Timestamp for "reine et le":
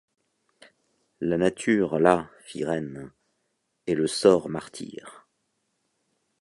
2.65-4.07